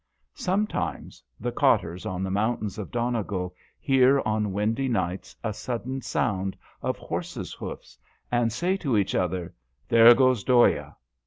[0.33, 6.57] Sometimes the cotters on the mountains of Donegal hear on windy nights a sudden sound
[6.81, 7.99] of horses' hoofs,
[8.31, 9.53] and say to each other,"
[9.89, 10.95] There goes" Dhoya."